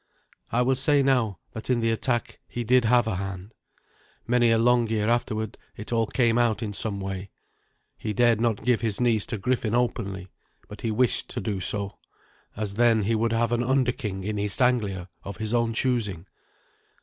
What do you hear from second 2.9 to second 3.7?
a hand.